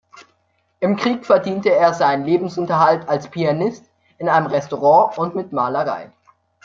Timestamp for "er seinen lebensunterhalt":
1.75-3.07